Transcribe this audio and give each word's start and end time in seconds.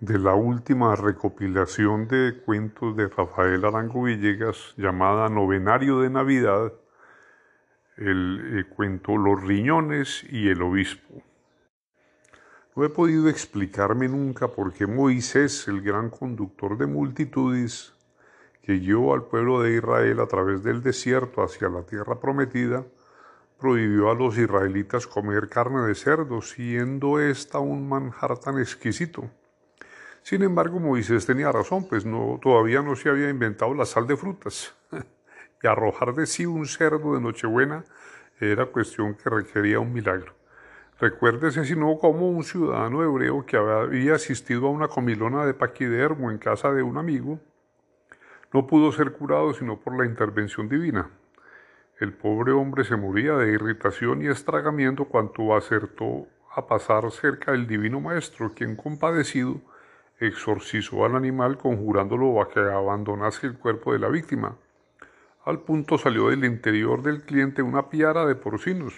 de 0.00 0.18
la 0.18 0.34
última 0.34 0.96
recopilación 0.96 2.08
de 2.08 2.40
cuentos 2.46 2.96
de 2.96 3.08
Rafael 3.08 3.62
Arango 3.66 4.04
Villegas 4.04 4.72
llamada 4.78 5.28
Novenario 5.28 6.00
de 6.00 6.08
Navidad, 6.08 6.72
el 7.98 8.60
eh, 8.60 8.74
cuento 8.74 9.18
Los 9.18 9.42
riñones 9.42 10.24
y 10.30 10.48
el 10.48 10.62
obispo. 10.62 11.22
No 12.74 12.82
he 12.86 12.88
podido 12.88 13.28
explicarme 13.28 14.08
nunca 14.08 14.48
por 14.48 14.72
qué 14.72 14.86
Moisés, 14.86 15.68
el 15.68 15.82
gran 15.82 16.08
conductor 16.08 16.78
de 16.78 16.86
multitudes, 16.86 17.92
que 18.62 18.78
guió 18.78 19.12
al 19.12 19.24
pueblo 19.24 19.60
de 19.60 19.76
Israel 19.76 20.20
a 20.20 20.26
través 20.26 20.62
del 20.62 20.82
desierto 20.82 21.42
hacia 21.42 21.68
la 21.68 21.82
tierra 21.82 22.18
prometida, 22.18 22.86
prohibió 23.58 24.10
a 24.10 24.14
los 24.14 24.38
israelitas 24.38 25.06
comer 25.06 25.50
carne 25.50 25.82
de 25.82 25.94
cerdo, 25.94 26.40
siendo 26.40 27.20
esta 27.20 27.58
un 27.58 27.86
manjar 27.86 28.38
tan 28.38 28.58
exquisito. 28.58 29.30
Sin 30.22 30.42
embargo, 30.42 30.78
Moisés 30.78 31.26
tenía 31.26 31.50
razón, 31.50 31.86
pues 31.88 32.04
no, 32.04 32.38
todavía 32.42 32.82
no 32.82 32.94
se 32.94 33.08
había 33.08 33.30
inventado 33.30 33.74
la 33.74 33.86
sal 33.86 34.06
de 34.06 34.16
frutas. 34.16 34.74
y 35.62 35.66
arrojar 35.66 36.14
de 36.14 36.26
sí 36.26 36.46
un 36.46 36.66
cerdo 36.66 37.14
de 37.14 37.20
Nochebuena 37.20 37.84
era 38.40 38.66
cuestión 38.66 39.14
que 39.14 39.28
requería 39.28 39.80
un 39.80 39.92
milagro. 39.92 40.34
Recuérdese 40.98 41.64
si 41.64 41.76
no 41.76 41.98
como 41.98 42.30
un 42.30 42.44
ciudadano 42.44 43.02
hebreo 43.02 43.44
que 43.46 43.56
había 43.56 44.14
asistido 44.14 44.66
a 44.66 44.70
una 44.70 44.88
comilona 44.88 45.46
de 45.46 45.54
paquidermo 45.54 46.30
en 46.30 46.38
casa 46.38 46.72
de 46.72 46.82
un 46.82 46.98
amigo, 46.98 47.40
no 48.52 48.66
pudo 48.66 48.92
ser 48.92 49.12
curado 49.12 49.54
sino 49.54 49.78
por 49.80 49.96
la 49.96 50.04
intervención 50.04 50.68
divina. 50.68 51.10
El 51.98 52.12
pobre 52.12 52.52
hombre 52.52 52.84
se 52.84 52.96
moría 52.96 53.34
de 53.34 53.52
irritación 53.52 54.22
y 54.22 54.26
estragamiento 54.26 55.04
cuando 55.04 55.54
acertó 55.54 56.26
a 56.54 56.66
pasar 56.66 57.10
cerca 57.12 57.52
del 57.52 57.66
divino 57.66 58.00
maestro, 58.00 58.52
quien 58.54 58.74
compadecido 58.74 59.60
exorcizó 60.20 61.04
al 61.04 61.16
animal 61.16 61.56
conjurándolo 61.56 62.40
a 62.40 62.48
que 62.48 62.60
abandonase 62.60 63.46
el 63.46 63.58
cuerpo 63.58 63.92
de 63.92 63.98
la 63.98 64.08
víctima. 64.08 64.56
Al 65.44 65.60
punto 65.60 65.96
salió 65.96 66.28
del 66.28 66.44
interior 66.44 67.02
del 67.02 67.22
cliente 67.22 67.62
una 67.62 67.88
piara 67.88 68.26
de 68.26 68.34
porcinos. 68.34 68.94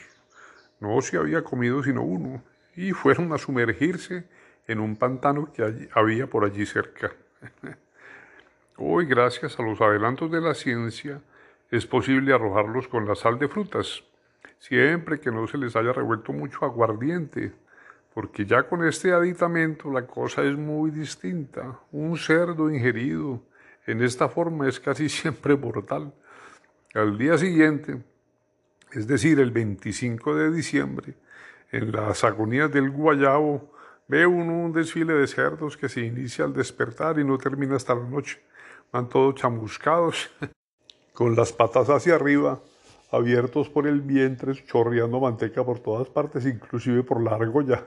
No 0.80 1.00
se 1.00 1.16
había 1.16 1.44
comido 1.44 1.82
sino 1.82 2.02
uno, 2.02 2.42
y 2.74 2.90
fueron 2.90 3.32
a 3.32 3.38
sumergirse 3.38 4.24
en 4.66 4.80
un 4.80 4.96
pantano 4.96 5.52
que 5.52 5.88
había 5.94 6.26
por 6.26 6.44
allí 6.44 6.66
cerca. 6.66 7.12
Hoy, 8.76 9.06
gracias 9.06 9.58
a 9.60 9.62
los 9.62 9.80
adelantos 9.80 10.30
de 10.30 10.40
la 10.40 10.54
ciencia, 10.54 11.20
es 11.70 11.86
posible 11.86 12.34
arrojarlos 12.34 12.88
con 12.88 13.06
la 13.06 13.14
sal 13.14 13.38
de 13.38 13.48
frutas, 13.48 14.02
siempre 14.58 15.20
que 15.20 15.30
no 15.30 15.46
se 15.46 15.58
les 15.58 15.76
haya 15.76 15.92
revuelto 15.92 16.32
mucho 16.32 16.64
aguardiente, 16.64 17.52
porque 18.14 18.44
ya 18.44 18.64
con 18.64 18.86
este 18.86 19.12
aditamento 19.12 19.90
la 19.90 20.06
cosa 20.06 20.42
es 20.42 20.56
muy 20.56 20.90
distinta. 20.90 21.80
Un 21.90 22.18
cerdo 22.18 22.70
ingerido 22.70 23.42
en 23.86 24.02
esta 24.02 24.28
forma 24.28 24.68
es 24.68 24.78
casi 24.78 25.08
siempre 25.08 25.56
mortal. 25.56 26.12
Al 26.94 27.16
día 27.16 27.38
siguiente, 27.38 28.02
es 28.92 29.06
decir, 29.06 29.40
el 29.40 29.50
25 29.50 30.34
de 30.34 30.50
diciembre, 30.50 31.14
en 31.70 31.90
las 31.90 32.22
agonías 32.22 32.70
del 32.70 32.90
Guayabo, 32.90 33.72
ve 34.08 34.26
uno 34.26 34.52
un 34.52 34.72
desfile 34.72 35.14
de 35.14 35.26
cerdos 35.26 35.78
que 35.78 35.88
se 35.88 36.02
inicia 36.02 36.44
al 36.44 36.52
despertar 36.52 37.18
y 37.18 37.24
no 37.24 37.38
termina 37.38 37.76
hasta 37.76 37.94
la 37.94 38.04
noche. 38.04 38.42
Van 38.92 39.08
todos 39.08 39.36
chamuscados, 39.36 40.30
con 41.14 41.34
las 41.34 41.50
patas 41.50 41.88
hacia 41.88 42.16
arriba, 42.16 42.60
abiertos 43.10 43.70
por 43.70 43.86
el 43.86 44.02
vientre, 44.02 44.52
chorreando 44.66 45.18
manteca 45.18 45.64
por 45.64 45.78
todas 45.78 46.08
partes, 46.08 46.44
inclusive 46.44 47.02
por 47.02 47.22
la 47.22 47.36
argolla. 47.36 47.86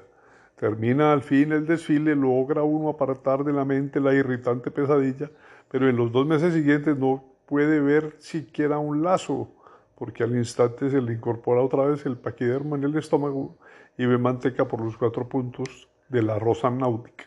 Termina 0.55 1.11
al 1.11 1.21
fin 1.21 1.51
el 1.51 1.65
desfile, 1.65 2.15
logra 2.15 2.63
uno 2.63 2.89
apartar 2.89 3.43
de 3.43 3.51
la 3.51 3.65
mente 3.65 3.99
la 3.99 4.13
irritante 4.13 4.71
pesadilla, 4.71 5.29
pero 5.69 5.89
en 5.89 5.97
los 5.97 6.11
dos 6.13 6.25
meses 6.25 6.53
siguientes 6.53 6.97
no 6.97 7.25
puede 7.45 7.81
ver 7.81 8.15
siquiera 8.19 8.79
un 8.79 9.03
lazo, 9.03 9.49
porque 9.95 10.23
al 10.23 10.35
instante 10.35 10.89
se 10.89 11.01
le 11.01 11.13
incorpora 11.13 11.61
otra 11.61 11.85
vez 11.85 12.05
el 12.05 12.17
paquidermo 12.17 12.77
en 12.77 12.85
el 12.85 12.95
estómago 12.95 13.57
y 13.97 14.05
ve 14.05 14.17
manteca 14.17 14.65
por 14.65 14.81
los 14.81 14.97
cuatro 14.97 15.27
puntos 15.27 15.89
de 16.07 16.23
la 16.23 16.39
rosa 16.39 16.69
náutica. 16.69 17.25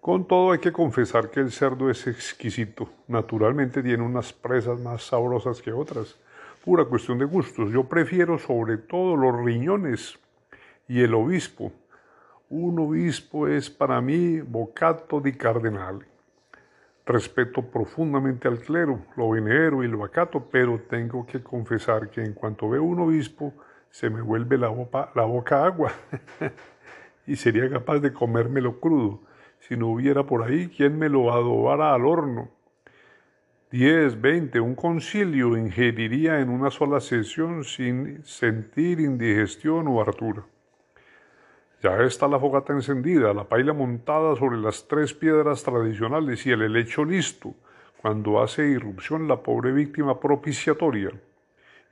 Con 0.00 0.26
todo 0.26 0.52
hay 0.52 0.58
que 0.58 0.72
confesar 0.72 1.30
que 1.30 1.40
el 1.40 1.50
cerdo 1.50 1.90
es 1.90 2.06
exquisito. 2.06 2.88
Naturalmente 3.08 3.82
tiene 3.82 4.04
unas 4.04 4.32
presas 4.32 4.80
más 4.80 5.02
sabrosas 5.02 5.60
que 5.60 5.72
otras. 5.72 6.16
Pura 6.64 6.84
cuestión 6.84 7.18
de 7.18 7.24
gustos. 7.24 7.72
Yo 7.72 7.84
prefiero 7.84 8.38
sobre 8.38 8.78
todo 8.78 9.16
los 9.16 9.44
riñones 9.44 10.18
y 10.88 11.00
el 11.00 11.14
obispo 11.14 11.72
un 12.48 12.78
obispo 12.78 13.48
es 13.48 13.68
para 13.68 14.00
mí 14.00 14.40
bocato 14.40 15.20
di 15.20 15.32
cardenale. 15.32 16.06
Respeto 17.04 17.62
profundamente 17.62 18.48
al 18.48 18.58
clero, 18.58 19.06
lo 19.16 19.30
venero 19.30 19.82
y 19.82 19.88
lo 19.88 20.04
acato, 20.04 20.48
pero 20.50 20.80
tengo 20.88 21.26
que 21.26 21.42
confesar 21.42 22.10
que 22.10 22.22
en 22.22 22.34
cuanto 22.34 22.68
veo 22.68 22.82
un 22.82 23.00
obispo 23.00 23.52
se 23.90 24.10
me 24.10 24.20
vuelve 24.20 24.58
la 24.58 24.68
boca, 24.68 25.10
la 25.14 25.24
boca 25.24 25.64
agua 25.64 25.92
y 27.26 27.36
sería 27.36 27.70
capaz 27.70 28.00
de 28.00 28.12
comérmelo 28.12 28.78
crudo 28.80 29.20
si 29.60 29.76
no 29.76 29.88
hubiera 29.88 30.24
por 30.24 30.42
ahí 30.42 30.68
quien 30.68 30.98
me 30.98 31.08
lo 31.08 31.32
adobara 31.32 31.94
al 31.94 32.04
horno. 32.04 32.50
Diez, 33.70 34.20
veinte, 34.20 34.60
un 34.60 34.76
concilio 34.76 35.56
ingeriría 35.56 36.40
en 36.40 36.50
una 36.50 36.70
sola 36.70 37.00
sesión 37.00 37.64
sin 37.64 38.24
sentir 38.24 39.00
indigestión 39.00 39.88
o 39.88 40.00
hartura. 40.00 40.44
Ya 41.86 42.02
está 42.02 42.26
la 42.26 42.40
fogata 42.40 42.72
encendida, 42.72 43.32
la 43.32 43.44
paila 43.44 43.72
montada 43.72 44.34
sobre 44.34 44.56
las 44.56 44.88
tres 44.88 45.14
piedras 45.14 45.62
tradicionales 45.62 46.44
y 46.44 46.50
el 46.50 46.62
helecho 46.62 47.04
listo, 47.04 47.54
cuando 48.02 48.42
hace 48.42 48.66
irrupción 48.66 49.28
la 49.28 49.36
pobre 49.36 49.70
víctima 49.70 50.18
propiciatoria 50.18 51.12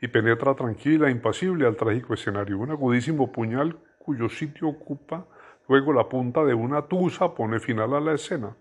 y 0.00 0.08
penetra 0.08 0.56
tranquila, 0.56 1.12
impasible 1.12 1.64
al 1.64 1.76
trágico 1.76 2.12
escenario. 2.12 2.58
Un 2.58 2.72
agudísimo 2.72 3.30
puñal 3.30 3.76
cuyo 4.00 4.28
sitio 4.28 4.66
ocupa 4.66 5.26
luego 5.68 5.92
la 5.92 6.08
punta 6.08 6.42
de 6.42 6.54
una 6.54 6.82
tusa 6.82 7.32
pone 7.32 7.60
final 7.60 7.94
a 7.94 8.00
la 8.00 8.14
escena. 8.14 8.56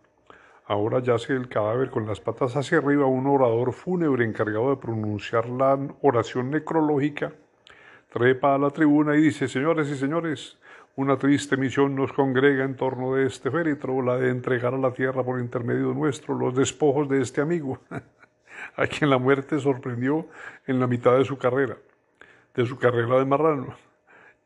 Ahora 0.67 0.99
yace 0.99 1.33
el 1.33 1.49
cadáver 1.49 1.89
con 1.89 2.05
las 2.05 2.19
patas 2.19 2.55
hacia 2.55 2.77
arriba, 2.77 3.07
un 3.07 3.25
orador 3.25 3.73
fúnebre 3.73 4.23
encargado 4.23 4.69
de 4.69 4.77
pronunciar 4.77 5.49
la 5.49 5.79
oración 6.03 6.51
necrológica 6.51 7.33
trepa 8.13 8.53
a 8.53 8.59
la 8.59 8.69
tribuna 8.69 9.15
y 9.15 9.21
dice, 9.21 9.47
señores 9.47 9.89
y 9.89 9.95
señores, 9.95 10.55
una 10.95 11.17
triste 11.17 11.57
misión 11.57 11.95
nos 11.95 12.13
congrega 12.13 12.63
en 12.63 12.75
torno 12.75 13.15
de 13.15 13.25
este 13.25 13.49
féretro, 13.49 14.01
la 14.03 14.17
de 14.17 14.29
entregar 14.29 14.75
a 14.75 14.77
la 14.77 14.93
tierra 14.93 15.23
por 15.23 15.39
intermedio 15.39 15.93
nuestro 15.93 16.35
los 16.35 16.55
despojos 16.55 17.09
de 17.09 17.21
este 17.21 17.41
amigo, 17.41 17.79
a 18.75 18.85
quien 18.85 19.09
la 19.09 19.17
muerte 19.17 19.59
sorprendió 19.59 20.27
en 20.67 20.79
la 20.79 20.85
mitad 20.85 21.17
de 21.17 21.25
su 21.25 21.37
carrera, 21.37 21.77
de 22.53 22.65
su 22.65 22.77
carrera 22.77 23.17
de 23.17 23.25
marrano. 23.25 23.75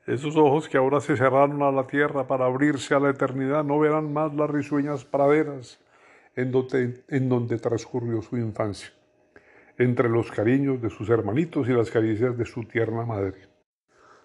Esos 0.06 0.38
ojos 0.38 0.70
que 0.70 0.78
ahora 0.78 1.02
se 1.02 1.18
cerraron 1.18 1.62
a 1.64 1.72
la 1.72 1.86
tierra 1.86 2.28
para 2.28 2.46
abrirse 2.46 2.96
a 2.96 3.00
la 3.00 3.10
eternidad 3.10 3.66
no 3.66 3.78
verán 3.78 4.14
más 4.14 4.34
las 4.34 4.50
risueñas 4.50 5.04
praderas 5.04 5.82
en 6.38 6.52
donde, 6.52 7.04
en 7.10 7.28
donde 7.28 7.58
transcurrió 7.58 8.22
su 8.22 8.38
infancia, 8.38 8.90
entre 9.78 10.08
los 10.08 10.32
cariños 10.32 10.82
de 10.82 10.90
sus 10.90 11.10
hermanitos 11.10 11.68
y 11.68 11.74
las 11.74 11.92
caricias 11.92 12.38
de 12.38 12.46
su 12.46 12.64
tierna 12.64 13.04
madre. 13.04 13.57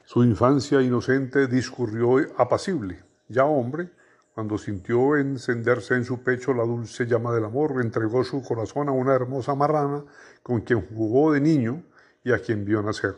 Su 0.04 0.24
infancia 0.24 0.82
inocente 0.82 1.46
discurrió 1.46 2.18
apacible. 2.36 3.02
Ya 3.28 3.44
hombre, 3.44 3.90
cuando 4.34 4.58
sintió 4.58 5.16
encenderse 5.16 5.94
en 5.94 6.04
su 6.04 6.22
pecho 6.22 6.52
la 6.52 6.64
dulce 6.64 7.06
llama 7.06 7.32
del 7.32 7.44
amor, 7.44 7.80
entregó 7.82 8.24
su 8.24 8.42
corazón 8.42 8.88
a 8.88 8.92
una 8.92 9.14
hermosa 9.14 9.54
marrana 9.54 10.04
con 10.42 10.62
quien 10.62 10.86
jugó 10.94 11.32
de 11.32 11.40
niño 11.40 11.82
y 12.24 12.32
a 12.32 12.38
quien 12.40 12.64
vio 12.64 12.82
nacer. 12.82 13.16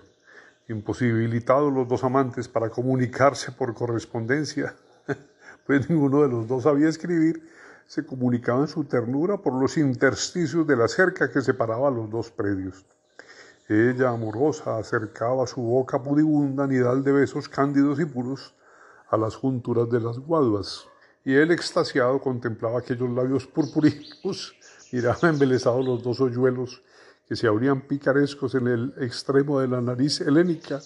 Imposibilitados 0.69 1.73
los 1.73 1.89
dos 1.89 2.05
amantes 2.05 2.49
para 2.49 2.69
comunicarse 2.69 3.53
por 3.53 3.75
correspondencia, 3.75 4.75
pues 5.67 5.89
ninguno 5.89 6.23
de 6.23 6.29
los 6.29 6.47
dos 6.47 6.65
sabía 6.65 6.89
escribir, 6.89 7.49
se 7.87 8.05
comunicaban 8.05 8.69
su 8.69 8.85
ternura 8.85 9.39
por 9.39 9.55
los 9.55 9.77
intersticios 9.77 10.67
de 10.67 10.77
la 10.77 10.89
cerca 10.89 11.31
que 11.31 11.43
separaba 11.43 11.91
los 11.91 12.11
dos 12.11 12.31
predios. 12.31 12.87
Ella, 13.67 14.11
amorosa, 14.11 14.77
acercaba 14.77 15.47
su 15.47 15.63
boca 15.63 16.03
pudibunda 16.03 16.67
nidal 16.67 17.03
de 17.03 17.13
besos 17.13 17.49
cándidos 17.49 17.99
y 17.99 18.05
puros 18.05 18.53
a 19.09 19.17
las 19.17 19.37
junturas 19.37 19.89
de 19.89 20.01
las 20.01 20.19
guaduas, 20.19 20.87
y 21.25 21.33
él, 21.33 21.51
extasiado, 21.51 22.21
contemplaba 22.21 22.81
aquellos 22.81 23.09
labios 23.09 23.47
purpurinos, 23.47 24.55
miraba 24.93 25.31
embelesados 25.31 25.83
los 25.83 26.03
dos 26.03 26.21
hoyuelos 26.21 26.83
que 27.27 27.37
se 27.37 27.47
abrían 27.47 27.81
picarescos 27.81 28.55
en 28.55 28.67
el 28.67 28.95
extremo 28.99 29.61
de 29.61 29.69
la 29.69 29.81
nariz 29.81 30.21
helénica, 30.21 30.81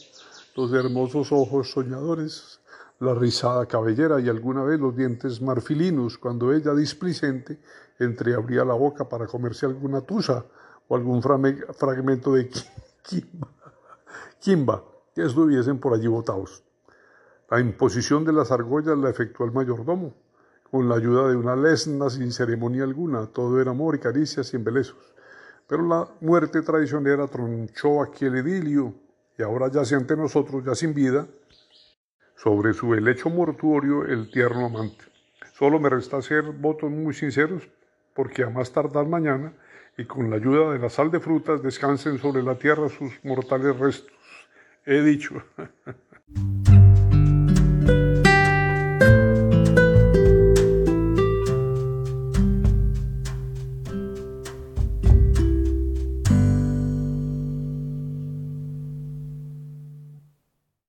los 0.55 0.73
hermosos 0.73 1.33
ojos 1.33 1.73
soñadores, 1.73 2.61
la 3.01 3.13
rizada 3.13 3.67
cabellera 3.67 4.21
y 4.21 4.29
alguna 4.29 4.63
vez 4.63 4.79
los 4.79 4.95
dientes 4.95 5.43
marfilinos, 5.43 6.17
cuando 6.17 6.53
ella, 6.53 6.75
displicente, 6.75 7.59
entreabría 7.99 8.65
la 8.65 8.75
boca 8.75 9.09
para 9.09 9.27
comerse 9.27 9.67
alguna 9.67 10.01
tusa 10.03 10.45
o 10.89 10.97
algún 10.97 11.23
fragmento 11.23 12.33
de 12.35 12.51
quimba 14.41 14.85
que 15.15 15.25
estuviesen 15.25 15.79
por 15.79 15.95
allí 15.95 16.09
botados. 16.09 16.65
La 17.51 17.61
imposición 17.61 18.25
de 18.25 18.33
las 18.33 18.51
argollas 18.51 18.99
la 18.99 19.11
efectuó 19.11 19.47
el 19.47 19.53
mayordomo, 19.53 20.15
con 20.71 20.89
la 20.89 20.97
ayuda 20.97 21.29
de 21.29 21.37
una 21.37 21.57
lesna 21.57 22.11
sin 22.11 22.31
ceremonia 22.33 22.85
alguna. 22.85 23.27
Todo 23.27 23.61
era 23.61 23.71
amor 23.71 23.95
y 23.95 24.01
caricias 24.01 24.53
y 24.53 24.57
embelezos. 24.57 25.15
Pero 25.67 25.87
la 25.87 26.09
muerte 26.21 26.63
traicionera 26.63 27.27
tronchó 27.27 28.03
aquel 28.03 28.37
idilio 28.37 28.95
y 29.39 29.43
ahora 29.43 29.71
yace 29.71 29.95
ante 29.95 30.17
nosotros, 30.17 30.65
ya 30.65 30.75
sin 30.75 30.93
vida, 30.93 31.27
sobre 32.35 32.73
su 32.73 32.93
helecho 32.95 33.31
mortuorio 33.31 34.05
el 34.05 34.31
tierno 34.31 34.67
amante. 34.67 35.05
Solo 35.55 35.79
me 35.81 35.89
resta 35.89 36.19
hacer 36.19 36.45
votos 36.53 36.91
muy 36.91 37.15
sinceros, 37.15 37.69
porque 38.15 38.43
a 38.43 38.51
más 38.51 38.73
tardar 38.73 39.07
mañana, 39.07 39.53
y 39.99 40.05
con 40.05 40.31
la 40.31 40.37
ayuda 40.37 40.73
de 40.73 40.79
la 40.79 40.89
sal 40.89 41.11
de 41.11 41.21
frutas, 41.21 41.63
descansen 41.63 42.19
sobre 42.19 42.43
la 42.43 42.55
tierra 42.55 42.89
sus 42.89 43.13
mortales 43.25 43.77
restos. 43.77 44.13
He 44.87 45.03
dicho. 45.03 45.43